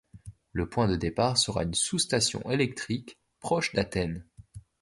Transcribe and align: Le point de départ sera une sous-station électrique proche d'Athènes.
Le 0.51 0.67
point 0.67 0.87
de 0.87 0.95
départ 0.95 1.37
sera 1.37 1.61
une 1.61 1.75
sous-station 1.75 2.41
électrique 2.49 3.19
proche 3.39 3.71
d'Athènes. 3.73 4.25